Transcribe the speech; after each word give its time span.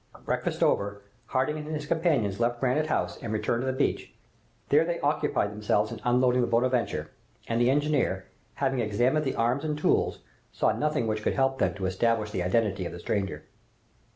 Breakfast 0.25 0.63
over, 0.63 1.03
Harding 1.27 1.59
and 1.59 1.67
his 1.67 1.85
companions 1.85 2.39
left 2.39 2.59
Granite 2.59 2.87
House 2.87 3.19
and 3.21 3.31
returned 3.31 3.61
to 3.61 3.67
the 3.67 3.71
beach. 3.77 4.11
They 4.69 4.83
there 4.83 5.05
occupied 5.05 5.51
themselves 5.51 5.91
in 5.91 6.01
unloading 6.03 6.41
the 6.41 6.47
"Bonadventure," 6.47 7.11
and 7.47 7.61
the 7.61 7.69
engineer, 7.69 8.25
having 8.55 8.79
examined 8.79 9.25
the 9.25 9.35
arms 9.35 9.63
and 9.63 9.77
tools, 9.77 10.21
saw 10.51 10.71
nothing 10.71 11.05
which 11.05 11.21
could 11.21 11.33
help 11.33 11.59
them 11.59 11.75
to 11.75 11.85
establish 11.85 12.31
the 12.31 12.41
identity 12.41 12.83
of 12.87 12.91
the 12.93 12.99
stranger. 12.99 13.43